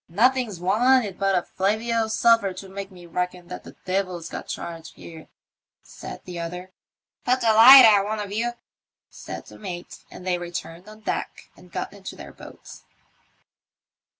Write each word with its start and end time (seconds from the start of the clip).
"Nothings 0.23 0.59
wanted 0.59 1.19
but 1.19 1.35
a 1.35 1.43
flavey 1.43 1.93
o' 1.93 2.07
sulphur 2.07 2.53
to 2.53 2.67
make 2.67 2.89
me 2.89 3.05
reckon 3.05 3.49
that 3.49 3.63
the 3.63 3.75
Devil's 3.85 4.29
got 4.29 4.47
charge 4.47 4.93
here," 4.93 5.27
said 5.83 6.21
the 6.25 6.39
other. 6.39 6.71
*'Put 7.23 7.41
that 7.41 7.53
light 7.53 7.85
out, 7.85 8.05
one 8.05 8.19
of 8.19 8.31
you," 8.31 8.53
said 9.11 9.45
the 9.45 9.59
mate, 9.59 10.03
and 10.09 10.25
they 10.25 10.39
returned 10.39 10.89
on 10.89 11.01
deck 11.01 11.49
and 11.55 11.71
got 11.71 11.93
into 11.93 12.15
their 12.15 12.33
boat. 12.33 12.77